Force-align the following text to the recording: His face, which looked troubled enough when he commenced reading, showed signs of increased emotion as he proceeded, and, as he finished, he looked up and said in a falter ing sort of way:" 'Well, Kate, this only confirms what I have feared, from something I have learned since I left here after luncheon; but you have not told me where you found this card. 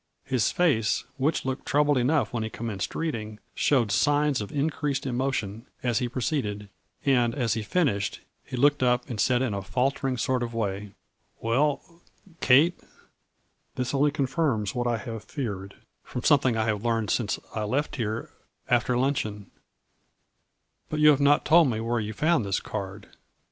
His 0.23 0.51
face, 0.51 1.03
which 1.17 1.45
looked 1.45 1.67
troubled 1.67 1.99
enough 1.99 2.33
when 2.33 2.41
he 2.41 2.49
commenced 2.49 2.95
reading, 2.95 3.39
showed 3.53 3.91
signs 3.91 4.41
of 4.41 4.51
increased 4.51 5.05
emotion 5.05 5.67
as 5.83 5.99
he 5.99 6.09
proceeded, 6.09 6.69
and, 7.05 7.35
as 7.35 7.53
he 7.53 7.61
finished, 7.61 8.19
he 8.43 8.57
looked 8.57 8.81
up 8.81 9.07
and 9.07 9.19
said 9.21 9.43
in 9.43 9.53
a 9.53 9.61
falter 9.61 10.07
ing 10.07 10.17
sort 10.17 10.41
of 10.41 10.55
way:" 10.55 10.93
'Well, 11.43 12.01
Kate, 12.39 12.79
this 13.75 13.93
only 13.93 14.09
confirms 14.09 14.73
what 14.73 14.87
I 14.87 14.97
have 14.97 15.23
feared, 15.23 15.75
from 16.03 16.23
something 16.23 16.57
I 16.57 16.65
have 16.65 16.83
learned 16.83 17.11
since 17.11 17.37
I 17.53 17.61
left 17.61 17.97
here 17.97 18.31
after 18.71 18.97
luncheon; 18.97 19.51
but 20.89 20.99
you 20.99 21.09
have 21.11 21.21
not 21.21 21.45
told 21.45 21.69
me 21.69 21.79
where 21.79 21.99
you 21.99 22.13
found 22.13 22.43
this 22.43 22.59
card. 22.59 23.07